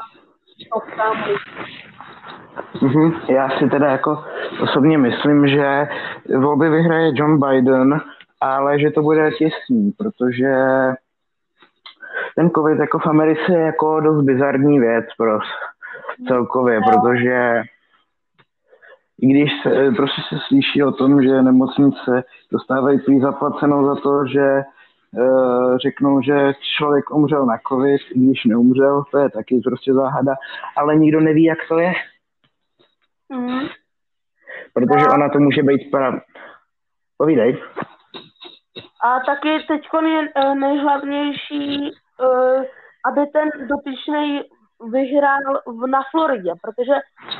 Mm-hmm. 2.75 3.21
Já 3.29 3.59
si 3.59 3.71
teda 3.71 3.91
jako 3.91 4.25
osobně 4.63 4.99
myslím, 4.99 5.49
že 5.49 5.89
volby 6.39 6.71
vyhraje 6.71 7.11
John 7.15 7.41
Biden, 7.41 8.01
ale 8.41 8.81
že 8.81 8.91
to 8.91 9.03
bude 9.03 9.31
těsný, 9.31 9.93
protože 9.99 10.55
ten 12.37 12.51
covid 12.51 12.79
jako 12.79 12.99
v 12.99 13.07
Americe 13.07 13.53
je 13.53 13.61
jako 13.61 14.01
dost 14.01 14.25
bizarní 14.25 14.81
věc 14.81 15.05
prostě 15.17 15.49
celkově, 16.27 16.81
protože 16.81 17.63
i 19.23 19.27
když 19.27 19.51
se, 19.63 19.91
prostě 19.97 20.23
se 20.29 20.37
slyší 20.49 20.83
o 20.83 20.93
tom, 20.93 21.23
že 21.23 21.43
nemocnice 21.43 22.25
dostávají 22.53 22.99
prý 22.99 23.21
zaplacenou 23.21 23.87
za 23.87 24.01
to, 24.01 24.27
že 24.27 24.63
uh, 25.13 25.79
řeknou, 25.79 26.23
že 26.23 26.53
člověk 26.77 27.11
umřel 27.11 27.47
na 27.47 27.59
covid, 27.69 28.01
i 28.11 28.19
když 28.19 28.45
neumřel, 28.45 29.05
to 29.11 29.19
je 29.19 29.31
taky 29.31 29.61
prostě 29.65 29.95
záhada, 29.95 30.35
ale 30.77 30.97
nikdo 30.97 31.21
neví, 31.21 31.45
jak 31.45 31.59
to 31.69 31.79
je. 31.79 31.93
Mm. 33.29 33.61
Protože 34.75 35.07
a... 35.07 35.15
ona 35.15 35.29
to 35.29 35.39
může 35.39 35.63
být 35.63 35.91
prav... 35.91 36.15
Povídej. 37.17 37.63
A 39.05 39.21
taky 39.21 39.65
teď 39.69 39.83
je 40.07 40.29
eh, 40.37 40.55
nejhlavnější, 40.55 41.91
aby 43.09 43.27
ten 43.33 43.69
dotyčný 43.69 44.41
vyhrál 44.81 45.63
v, 45.67 45.87
na 45.87 46.03
Floridě, 46.11 46.53
protože 46.63 46.93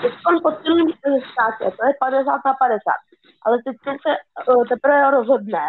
teď 0.02 0.12
on 0.28 0.42
po 0.42 0.50
celém 0.62 0.88
státě, 1.33 1.76
to 1.76 1.87
je 1.87 1.92
50 2.00 2.30
na 2.45 2.54
50, 2.54 2.80
ale 3.47 3.59
teď 3.64 3.76
se 3.85 4.12
uh, 4.54 4.64
teprve 4.66 5.11
rozhodne, 5.11 5.64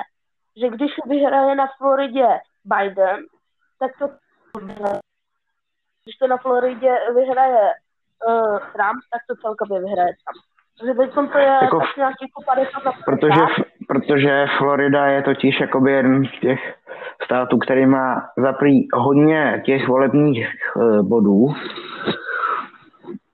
že 0.62 0.70
když 0.70 0.92
vyhraje 1.06 1.56
na 1.56 1.68
Floridě 1.78 2.28
Biden, 2.66 3.20
tak 3.80 3.92
to 4.00 4.10
když 6.04 6.18
to 6.18 6.28
na 6.28 6.38
Floridě 6.38 6.98
vyhraje 7.16 7.74
uh, 8.28 8.58
Trump, 8.58 9.02
tak 9.12 9.22
to 9.28 9.36
celkově 9.36 9.80
vyhraje 9.80 10.14
Trump. 10.24 10.44
Takže 10.80 10.94
teď 10.94 11.32
to 11.32 11.38
je 11.38 11.46
jako, 11.46 11.80
tak 11.80 11.98
nějaký 11.98 12.26
50 12.46 12.86
na 12.86 12.92
protože, 13.06 13.42
protože 13.88 14.46
Florida 14.58 15.06
je 15.06 15.22
totiž 15.22 15.60
jakoby 15.60 15.92
jeden 15.92 16.26
z 16.26 16.40
těch 16.40 16.76
států, 17.30 17.58
který 17.58 17.86
má 17.86 18.30
zaprý 18.38 18.88
hodně 18.94 19.62
těch 19.66 19.88
volebních 19.88 20.48
uh, 20.76 21.02
bodů 21.02 21.54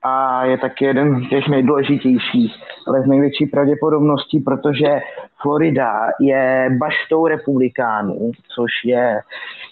a 0.03 0.45
je 0.45 0.57
taky 0.57 0.85
jeden 0.85 1.25
z 1.25 1.29
těch 1.29 1.47
nejdůležitějších, 1.47 2.55
ale 2.87 3.01
z 3.01 3.05
největší 3.05 3.45
pravděpodobností, 3.45 4.39
protože 4.39 4.99
Florida 5.41 6.07
je 6.19 6.69
baštou 6.79 7.27
republikánů, 7.27 8.31
což 8.55 8.71
je 8.85 9.19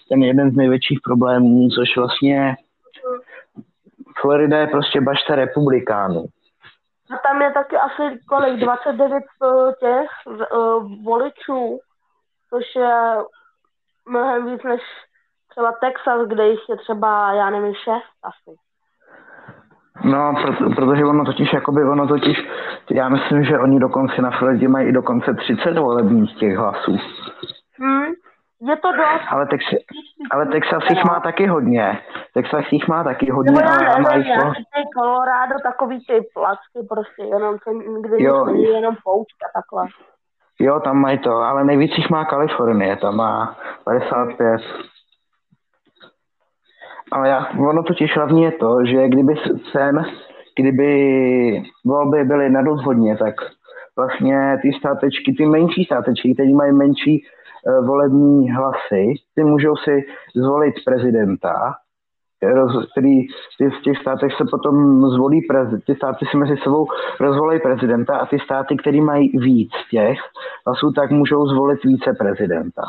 ten 0.08 0.22
jeden 0.22 0.50
z 0.50 0.56
největších 0.56 0.98
problémů, 1.04 1.68
což 1.68 1.96
vlastně 1.96 2.54
Florida 4.20 4.58
je 4.58 4.66
prostě 4.66 5.00
bašta 5.00 5.34
republikánů. 5.34 6.24
A 7.10 7.28
tam 7.28 7.42
je 7.42 7.52
taky 7.52 7.76
asi 7.76 8.18
kolik, 8.28 8.60
29 8.60 9.22
těch 9.80 10.10
uh, 10.26 11.04
voličů, 11.04 11.78
což 12.50 12.64
je 12.76 13.24
mnohem 14.08 14.46
víc 14.46 14.62
než 14.62 14.80
třeba 15.50 15.72
Texas, 15.72 16.28
kde 16.28 16.48
jich 16.48 16.68
je 16.68 16.76
třeba, 16.76 17.32
já 17.32 17.50
nevím, 17.50 17.74
6 17.74 17.84
asi. 18.22 18.58
No, 20.04 20.34
proto, 20.42 20.74
protože 20.76 21.04
ono 21.04 21.24
totiž, 21.24 21.52
jakoby 21.52 21.84
ono 21.84 22.08
totiž, 22.08 22.48
já 22.90 23.08
myslím, 23.08 23.44
že 23.44 23.58
oni 23.58 23.80
dokonce 23.80 24.22
na 24.22 24.30
Floridě 24.30 24.68
mají 24.68 24.88
i 24.88 24.92
dokonce 24.92 25.34
30 25.34 25.78
volebních 25.78 26.38
těch 26.38 26.56
hlasů. 26.56 26.98
Hmm, 27.78 28.12
je 28.60 28.76
to 28.76 28.92
dost. 28.92 29.24
Ale, 29.28 29.46
tex, 29.46 29.64
ale 30.30 30.46
Texas 30.46 30.82
jich 30.90 31.04
má 31.04 31.20
taky 31.20 31.46
hodně. 31.46 32.00
Texas 32.34 32.64
jich 32.70 32.88
má 32.88 33.04
taky 33.04 33.30
hodně, 33.30 33.52
Nebo 33.52 33.68
ale 33.68 33.84
já 33.84 33.98
mají 33.98 34.22
ty 34.24 34.82
Colorado 34.98 35.54
takový 35.62 36.06
ty 36.06 36.20
placky 36.34 36.86
prostě, 36.88 37.22
jenom, 37.22 37.56
kde 38.00 38.16
jo. 38.18 38.44
není 38.44 38.64
jenom 38.64 38.96
poučka 39.04 39.46
takhle. 39.54 39.86
Jo, 40.60 40.80
tam 40.80 40.96
mají 40.96 41.18
to, 41.18 41.30
ale 41.30 41.64
nejvíc 41.64 41.92
jich 41.98 42.10
má 42.10 42.24
Kalifornie, 42.24 42.96
tam 42.96 43.16
má 43.16 43.56
55. 43.84 44.60
Ale 47.12 47.28
já, 47.28 47.48
ono 47.58 47.82
totiž 47.82 48.16
hlavně 48.16 48.44
je 48.44 48.52
to, 48.52 48.84
že 48.84 49.08
kdyby 49.08 49.34
sem, 49.72 50.04
kdyby 50.56 51.62
volby 51.84 52.24
byly 52.24 52.50
nadozhodně, 52.50 53.16
tak 53.16 53.34
vlastně 53.96 54.58
ty 54.62 54.72
státečky, 54.72 55.34
ty 55.38 55.46
menší 55.46 55.84
státečky, 55.84 56.34
které 56.34 56.50
mají 56.50 56.72
menší 56.72 57.22
uh, 57.22 57.86
volební 57.86 58.50
hlasy, 58.50 59.14
ty 59.34 59.44
můžou 59.44 59.76
si 59.76 60.04
zvolit 60.36 60.74
prezidenta, 60.84 61.74
který 62.92 63.26
ty 63.58 63.70
v 63.70 63.82
těch 63.82 63.98
státech 63.98 64.32
se 64.36 64.44
potom 64.50 65.02
zvolí 65.10 65.42
prezident, 65.42 65.84
ty 65.84 65.94
státy 65.94 66.26
si 66.30 66.36
mezi 66.36 66.56
sebou 66.56 66.86
rozvolí 67.20 67.60
prezidenta 67.60 68.16
a 68.16 68.26
ty 68.26 68.38
státy, 68.38 68.76
které 68.76 69.00
mají 69.00 69.38
víc 69.38 69.72
těch 69.90 70.18
hlasů, 70.66 70.92
tak 70.92 71.10
můžou 71.10 71.46
zvolit 71.46 71.84
více 71.84 72.12
prezidenta. 72.18 72.82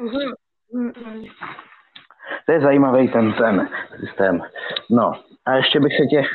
Mm-hmm. 0.00 0.34
To 2.46 2.52
je 2.52 2.60
zajímavý 2.60 3.08
ten, 3.08 3.32
ten 3.32 3.68
systém. 4.00 4.42
No 4.90 5.12
a 5.46 5.54
ještě 5.54 5.80
bych 5.80 5.96
se 5.96 6.06
těch 6.06 6.26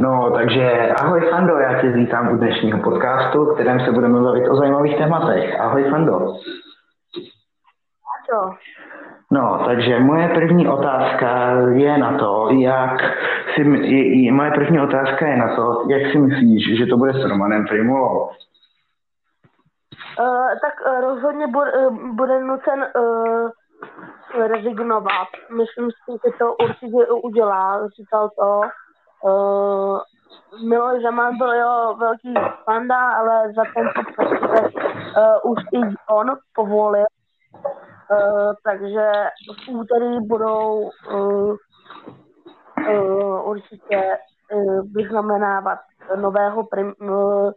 No, 0.00 0.30
takže 0.30 0.92
ahoj 1.00 1.20
Fando, 1.30 1.58
já 1.58 1.80
tě 1.80 1.88
vítám 1.88 2.32
u 2.32 2.36
dnešního 2.36 2.78
podcastu, 2.78 3.46
kterém 3.46 3.80
se 3.80 3.92
budeme 3.92 4.20
bavit 4.20 4.48
o 4.48 4.56
zajímavých 4.56 4.98
tématech. 4.98 5.60
Ahoj 5.60 5.90
Fando. 5.90 6.34
Ahoj. 8.32 8.56
No, 9.30 9.62
takže 9.66 10.00
moje 10.00 10.28
první 10.28 10.68
otázka 10.68 11.50
je 11.72 11.98
na 11.98 12.18
to, 12.18 12.48
jak 12.50 13.00
si, 13.54 13.60
je, 13.60 14.24
je, 14.24 14.32
moje 14.32 14.50
první 14.50 14.80
otázka 14.80 15.26
je 15.26 15.36
na 15.36 15.56
to, 15.56 15.84
jak 15.88 16.12
si 16.12 16.18
myslíš, 16.18 16.78
že 16.78 16.86
to 16.86 16.96
bude 16.96 17.12
s 17.12 17.24
Romanem 17.24 17.66
Primulou? 17.66 18.24
Uh, 18.24 18.30
tak 20.60 20.74
uh, 20.86 21.00
rozhodně 21.00 21.46
bude, 21.46 21.72
uh, 21.72 22.14
bude 22.14 22.40
nucen 22.40 22.86
uh, 22.96 23.50
rezignovat. 24.46 25.28
Myslím 25.56 25.90
si, 25.90 26.12
že 26.12 26.32
to 26.38 26.54
určitě 26.54 27.06
udělá. 27.22 27.88
Říkal 27.88 28.30
to. 28.38 28.60
Uh, 29.22 29.98
Miloš 30.68 31.02
Zeman 31.02 31.38
byl 31.38 31.52
jeho 31.52 31.96
velký 31.96 32.34
fanda, 32.64 33.10
ale 33.10 33.52
za 33.52 33.62
tento 33.74 34.12
prostě 34.16 34.60
uh, 35.44 35.52
už 35.52 35.58
i 35.72 35.80
on 36.10 36.36
povolil 36.54 37.06
Uh, 38.10 38.52
takže 38.64 39.12
v 39.66 39.68
úterý 39.68 40.20
budou 40.20 40.90
uh, 41.12 41.56
uh, 42.90 43.48
určitě 43.48 44.16
uh, 44.52 44.80
vyznamenávat 44.94 45.78
nového 46.16 46.64
prim, 46.66 46.92
uh, 47.00 47.50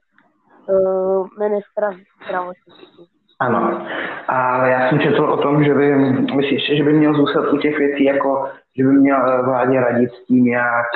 uh, 0.70 1.28
ministra 1.40 1.92
zdravotnictví. 2.26 3.08
Ano, 3.40 3.88
ale 4.28 4.70
já 4.70 4.90
jsem 4.90 5.00
četl 5.00 5.24
o 5.24 5.38
tom, 5.38 5.64
že 5.64 5.74
by, 5.74 5.96
myslíš, 6.36 6.78
že 6.78 6.84
by 6.84 6.94
měl 6.94 7.14
zůstat 7.14 7.54
u 7.54 7.58
těch 7.58 7.78
věcí, 7.78 8.04
jako 8.04 8.50
že 8.78 8.84
by 8.84 8.90
měl 8.90 9.44
vládě 9.44 9.80
radit 9.80 10.12
s 10.14 10.26
tím, 10.26 10.48
jak 10.48 10.88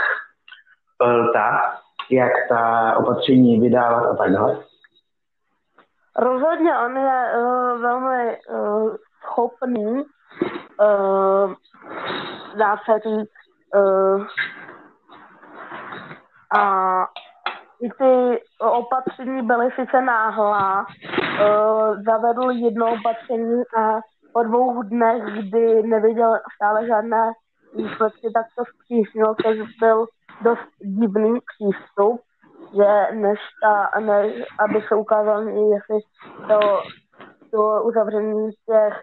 ta, 1.34 1.78
jak 2.10 2.32
ta 2.50 2.94
opatření 2.98 3.60
vydávat 3.60 4.06
a 4.12 4.16
takhle? 4.16 4.58
Rozhodně 6.20 6.78
on 6.78 6.98
je 6.98 7.32
uh, 7.38 7.82
velmi 7.82 8.38
uh, 8.50 8.96
schopný, 9.24 10.04
uh, 10.80 11.54
dá 12.58 12.78
se 12.86 13.00
říct, 13.00 13.32
uh, 13.76 14.26
a 16.60 17.06
i 17.82 17.90
ty 17.90 18.42
opatření 18.60 19.42
byly 19.42 19.70
sice 19.76 20.02
náhlá, 20.02 20.86
uh, 20.86 22.04
zavedl 22.04 22.52
jedno 22.52 22.94
opatření 22.94 23.64
a 23.80 24.00
po 24.34 24.44
dvou 24.44 24.84
dnech, 24.84 25.24
kdy 25.24 25.84
neviděl 25.84 26.40
stále 26.56 26.88
žádné 26.88 27.32
výsledky, 27.76 28.32
tak 28.34 28.46
to 28.58 28.64
zpřísnil, 28.66 29.36
což 29.44 29.58
byl 29.80 30.06
dost 30.42 30.68
divný 30.80 31.40
přístup, 31.40 32.22
že 32.76 33.16
než, 33.16 33.40
ta, 33.62 34.00
než 34.00 34.44
aby 34.60 34.82
se 34.88 34.96
ukázal, 34.96 35.48
jestli 35.48 36.00
to, 36.48 36.60
to 37.52 37.84
uzavření 37.84 38.50
těch 38.52 38.94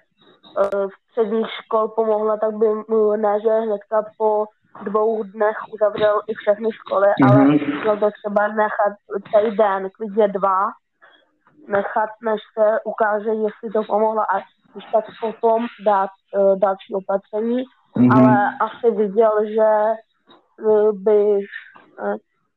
uh, 0.57 0.91
středních 1.11 1.47
škol 1.51 1.89
pomohla, 1.89 2.37
tak 2.37 2.55
by 2.55 2.67
mu 2.89 3.17
ne, 3.17 3.41
že 3.41 3.51
hnedka 3.51 4.05
po 4.19 4.45
dvou 4.83 5.23
dnech 5.23 5.57
uzavřel 5.75 6.21
i 6.27 6.35
všechny 6.35 6.73
školy, 6.73 7.07
mm-hmm. 7.07 7.33
ale 7.33 7.45
měl 7.45 7.97
to 7.97 8.11
třeba 8.11 8.49
nechat 8.49 8.93
celý 9.33 9.57
den, 9.57 9.91
klidně 9.97 10.29
dva, 10.29 10.67
nechat, 11.69 12.11
než 12.23 12.41
se 12.59 12.79
ukáže, 12.85 13.31
jestli 13.31 13.71
to 13.73 13.83
pomohlo 13.83 14.21
a 14.21 14.41
když 14.73 14.85
tak 14.93 15.05
potom 15.21 15.67
dát 15.87 16.11
uh, 16.11 16.59
další 16.59 16.95
opatření, 16.95 17.65
mm-hmm. 17.97 18.19
ale 18.19 18.37
asi 18.61 18.97
viděl, 18.97 19.33
že 19.47 19.95
by 20.93 21.35
uh, 21.35 22.15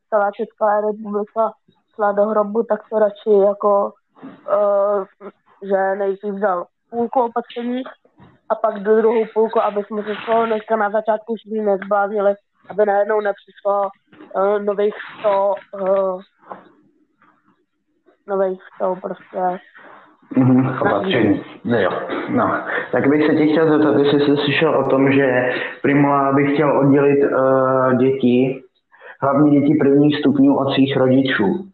celá 0.10 0.32
Česká 0.32 0.82
republika 0.82 1.52
šla 1.96 2.12
do 2.12 2.26
hrobu, 2.26 2.64
tak 2.64 2.90
to 2.90 3.00
radši 3.00 3.32
jako, 3.46 3.94
uh, 4.24 5.06
že 5.64 5.96
nejdřív 5.96 6.34
vzal 6.34 6.66
půlku 6.90 7.22
opatření 7.22 7.84
a 8.50 8.56
pak 8.56 8.80
do 8.80 8.98
druhou 8.98 9.26
půlku, 9.34 9.62
aby 9.62 9.84
jsme 9.84 10.04
se 10.04 10.10
toho 10.26 10.46
dneska 10.46 10.76
na 10.76 10.90
začátku 10.90 11.34
už 11.34 11.40
nezbláznili, 11.46 12.36
aby 12.70 12.86
najednou 12.86 13.22
nepřišlo 13.22 13.90
nových 14.60 14.94
100 15.20 15.56
uh, 15.74 16.22
nových 18.28 18.62
100 18.76 18.96
prostě 18.96 19.60
Mm-hmm, 20.36 20.82
opatření. 20.82 21.42
No 21.66 21.80
jo. 21.80 21.90
No. 22.30 22.54
Tak 22.92 23.10
bych 23.10 23.26
se 23.26 23.36
tě 23.36 23.46
chtěl 23.48 23.70
zeptat, 23.70 24.00
jestli 24.00 24.20
jsi 24.20 24.38
slyšel 24.38 24.76
o 24.76 24.90
tom, 24.90 25.12
že 25.12 25.50
Primula 25.82 26.34
by 26.34 26.54
chtěl 26.54 26.80
oddělit 26.80 27.20
uh, 27.24 27.98
děti, 27.98 28.62
hlavně 29.22 29.62
děti 29.62 29.78
prvních 29.80 30.20
stupňů 30.20 30.58
od 30.58 30.74
svých 30.74 30.98
rodičů. 30.98 31.67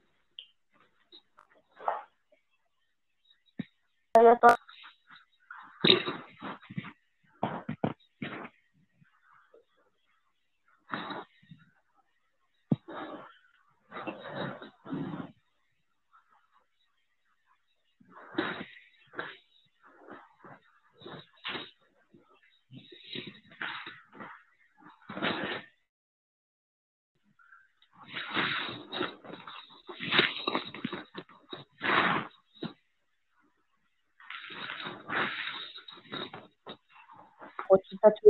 Počítači, 37.74 38.30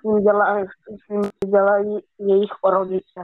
s 0.00 0.04
ním 0.04 0.22
dělají, 0.22 0.64
s 1.04 1.08
ním 1.10 1.22
dělají 1.50 1.98
jejich 2.18 2.52
rodiče. 2.64 3.22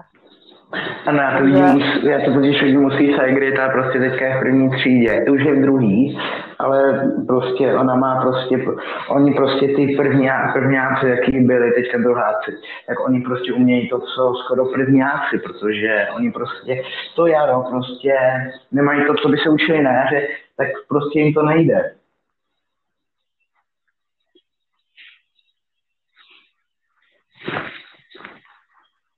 Ano, 1.06 1.18
já 1.18 1.38
to 1.38 1.44
vidím, 1.44 1.82
já 2.02 2.18
to 2.24 2.32
totiž 2.34 2.62
vidím 2.62 2.84
u 2.84 2.90
svý 2.90 3.16
ségry, 3.16 3.52
ta 3.52 3.68
prostě 3.68 3.98
teďka 3.98 4.26
je 4.26 4.36
v 4.36 4.40
první 4.40 4.70
třídě, 4.70 5.24
už 5.30 5.44
je 5.44 5.54
v 5.54 5.62
druhý, 5.62 6.18
ale 6.58 6.78
prostě 7.26 7.74
ona 7.74 7.94
má 7.94 8.22
prostě, 8.22 8.64
oni 9.08 9.34
prostě 9.34 9.66
ty 9.66 9.96
první, 9.96 10.28
prvňáci, 10.52 11.08
jaký 11.08 11.40
byli 11.40 11.72
teďka 11.72 11.98
druháci, 11.98 12.50
tak 12.86 13.06
oni 13.06 13.20
prostě 13.20 13.52
umějí 13.52 13.88
to, 13.88 13.98
co 14.00 14.34
skoro 14.44 14.64
prvňáci, 14.66 15.38
protože 15.38 16.06
oni 16.16 16.32
prostě 16.32 16.82
to 17.16 17.26
jaro 17.26 17.64
prostě 17.70 18.14
nemají 18.72 19.06
to, 19.06 19.14
co 19.14 19.28
by 19.28 19.38
se 19.38 19.48
učili 19.50 19.82
na 19.82 19.92
jaře, 19.92 20.26
tak 20.56 20.68
prostě 20.88 21.20
jim 21.20 21.34
to 21.34 21.42
nejde. 21.42 21.94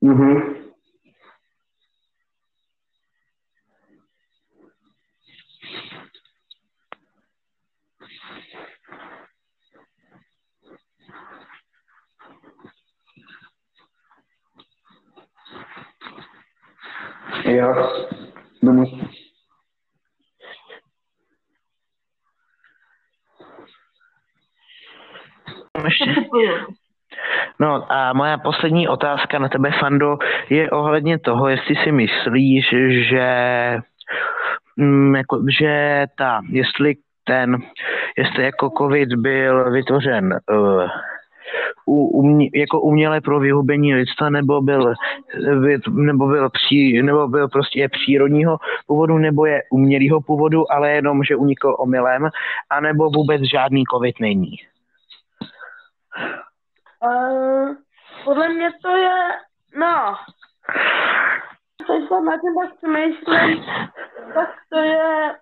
Mhm. 0.01 0.61
Jo. 17.45 17.73
No, 18.63 18.73
ještě. 18.73 18.95
No 27.61 27.91
a 27.91 28.13
moja 28.13 28.37
poslední 28.37 28.87
otázka 28.87 29.39
na 29.39 29.49
tebe, 29.49 29.71
Fando, 29.79 30.17
je 30.49 30.69
ohledně 30.69 31.19
toho, 31.19 31.47
jestli 31.47 31.75
si 31.75 31.91
myslíš, 31.91 32.65
že, 33.09 33.27
mm, 34.77 35.15
jako, 35.15 35.43
že 35.59 36.05
ta, 36.17 36.41
jestli 36.49 36.95
ten, 37.23 37.57
jestli 38.17 38.43
jako 38.43 38.69
covid 38.77 39.09
byl 39.13 39.71
vytvořen 39.71 40.39
uh, 40.51 40.89
umě, 41.85 42.49
jako 42.55 42.81
umělé 42.81 43.21
pro 43.21 43.39
vyhubení 43.39 43.95
lidstva, 43.95 44.29
nebo 44.29 44.61
byl, 44.61 44.93
nebo 45.89 46.27
byl, 46.27 46.49
pří, 46.49 47.01
nebo 47.01 47.27
byl 47.27 47.47
prostě 47.47 47.89
přírodního 47.89 48.57
původu, 48.87 49.17
nebo 49.17 49.45
je 49.45 49.61
umělého 49.71 50.21
původu, 50.21 50.71
ale 50.71 50.91
jenom, 50.91 51.23
že 51.23 51.35
unikl 51.35 51.75
omylem, 51.79 52.29
anebo 52.69 53.09
vůbec 53.09 53.41
žádný 53.51 53.83
covid 53.93 54.19
není? 54.19 54.55
Uh, 57.03 57.75
podle 58.23 58.49
mě 58.49 58.69
to 58.81 58.95
je, 58.95 59.31
no, 59.75 60.15
teď 61.87 62.07
se 62.07 62.21
na 62.21 62.37
tím 62.37 62.55
tak 62.61 62.77
přemýšlím, 62.77 63.65
tak 64.33 64.49
to 64.69 64.77
je, 64.77 65.35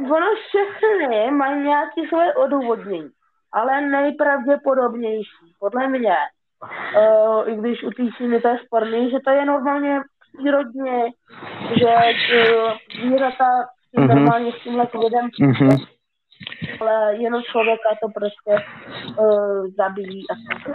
ono 0.00 0.26
všechny 0.48 1.30
mají 1.30 1.62
nějaké 1.62 2.08
svoje 2.08 2.34
odůvodnění 2.34 3.10
ale 3.52 3.80
nejpravděpodobnější, 3.80 5.54
podle 5.60 5.88
mě, 5.88 6.16
uh, 6.96 7.48
i 7.48 7.56
když 7.56 7.82
u 7.82 7.90
té 7.90 8.02
Číny 8.16 8.40
to 8.40 8.48
je 8.48 8.58
sporný, 8.66 9.10
že 9.10 9.18
to 9.24 9.30
je 9.30 9.44
normálně 9.44 10.00
přírodně, 10.38 11.04
že 11.76 11.86
uh, 11.86 12.72
zvířata 13.00 13.44
mm-hmm. 13.98 14.08
normálně 14.08 14.52
s 14.52 14.62
tímhle 14.62 14.86
covidem 14.86 15.26
mm-hmm. 15.26 15.86
Ale 16.80 17.16
jenom 17.16 17.42
člověka 17.42 17.88
to 18.02 18.08
prostě 18.14 18.64
uh, 19.18 19.66
zabíjí 19.76 20.22
a 20.30 20.34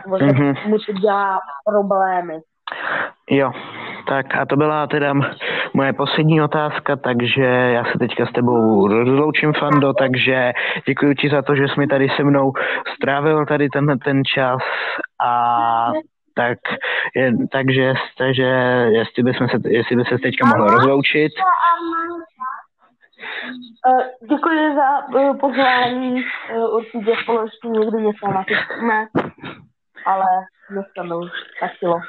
mm-hmm. 0.10 0.68
mu 0.68 0.78
to 0.78 0.94
dělá 0.94 1.40
problémy. 1.66 2.40
Jo, 3.30 3.52
tak 4.08 4.36
a 4.36 4.46
to 4.46 4.56
byla 4.56 4.88
teda 4.88 5.14
moje 5.74 5.94
poslední 5.94 6.42
otázka, 6.42 6.96
takže 6.96 7.44
já 7.46 7.84
se 7.86 8.00
teďka 8.00 8.26
s 8.26 8.32
tebou 8.32 8.88
rozloučím, 8.88 9.54
Fando, 9.54 9.94
takže 9.94 10.52
děkuji 10.88 11.16
ti 11.16 11.30
za 11.30 11.42
to, 11.42 11.56
že 11.56 11.68
jsi 11.68 11.80
mi 11.80 11.88
tady 11.88 12.10
se 12.10 12.24
mnou 12.24 12.52
strávil 12.96 13.46
tady 13.46 13.70
ten, 13.70 14.00
ten 14.00 14.26
čas 14.26 14.62
a 15.26 15.92
tak, 16.36 16.58
je, 17.16 17.32
takže, 17.52 17.94
takže 18.18 18.44
jestli 18.90 19.24
bychom 19.24 19.48
se, 19.50 19.58
jestli 19.70 19.96
by 19.96 20.04
se 20.06 20.18
teďka 20.18 20.48
mohla 20.48 20.68
rozloučit. 20.68 21.32
Eh, 23.44 24.28
děkuji 24.30 24.76
za 24.76 25.20
eh, 25.20 25.34
pozvání, 25.34 26.26
eh, 26.50 26.68
určitě 26.68 27.16
společně 27.24 27.70
někdy 27.70 27.98
něco 27.98 28.28
napišeme, 28.28 29.08
ale 30.06 30.26
dneska 30.70 31.08
to 31.08 31.20
už 31.20 31.30
stačilo. 31.58 32.00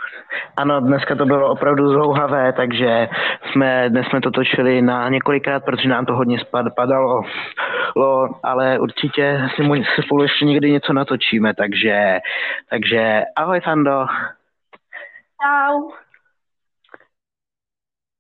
Ano, 0.57 0.81
dneska 0.81 1.15
to 1.15 1.27
bylo 1.27 1.51
opravdu 1.51 1.89
zlouhavé, 1.89 2.53
takže 2.53 3.09
jsme, 3.53 3.91
dnes 3.91 4.07
jsme 4.07 4.21
to 4.21 4.31
točili 4.31 4.83
na 4.83 5.09
několikrát, 5.09 5.65
protože 5.65 5.89
nám 5.89 6.07
to 6.07 6.15
hodně 6.15 6.39
spad, 6.39 6.67
padalo, 6.77 7.23
lo, 7.97 8.29
ale 8.43 8.79
určitě 8.79 9.49
si, 9.55 9.63
můj, 9.63 9.85
si 9.95 10.03
spolu 10.03 10.23
ještě 10.23 10.45
někdy 10.45 10.73
něco 10.73 10.93
natočíme, 10.93 11.55
takže, 11.55 12.19
takže 12.71 13.23
ahoj 13.37 13.61
Fando. 13.61 14.07
Čau. 15.43 16.04